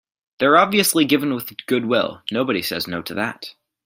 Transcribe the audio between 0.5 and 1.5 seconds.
obviously given